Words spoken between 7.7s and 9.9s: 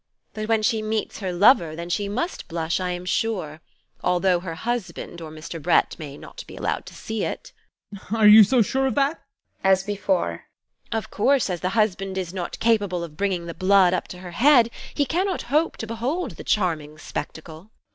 ADOLPH. Are you so sure of that? TEKLA. [As